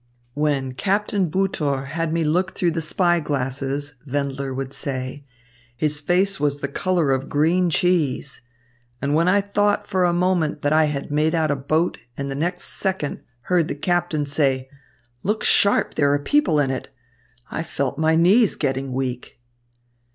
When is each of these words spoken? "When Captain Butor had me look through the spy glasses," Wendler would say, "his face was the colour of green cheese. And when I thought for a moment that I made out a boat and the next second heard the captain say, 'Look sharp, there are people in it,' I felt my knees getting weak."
"When 0.33 0.73
Captain 0.73 1.29
Butor 1.29 1.85
had 1.85 2.11
me 2.11 2.23
look 2.23 2.55
through 2.55 2.71
the 2.71 2.81
spy 2.81 3.19
glasses," 3.19 3.97
Wendler 4.11 4.51
would 4.51 4.73
say, 4.73 5.25
"his 5.77 5.99
face 5.99 6.39
was 6.39 6.57
the 6.57 6.67
colour 6.67 7.11
of 7.11 7.29
green 7.29 7.69
cheese. 7.69 8.41
And 8.99 9.13
when 9.13 9.27
I 9.27 9.41
thought 9.41 9.85
for 9.85 10.03
a 10.03 10.11
moment 10.11 10.63
that 10.63 10.73
I 10.73 10.91
made 11.11 11.35
out 11.35 11.51
a 11.51 11.55
boat 11.55 11.99
and 12.17 12.31
the 12.31 12.35
next 12.35 12.63
second 12.65 13.21
heard 13.41 13.67
the 13.67 13.75
captain 13.75 14.25
say, 14.25 14.67
'Look 15.21 15.43
sharp, 15.43 15.93
there 15.93 16.11
are 16.15 16.17
people 16.17 16.59
in 16.59 16.71
it,' 16.71 16.89
I 17.51 17.61
felt 17.61 17.99
my 17.99 18.15
knees 18.15 18.55
getting 18.55 18.93
weak." 18.93 19.39